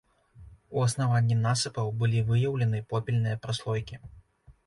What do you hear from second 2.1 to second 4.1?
выяўлены попельныя праслойкі.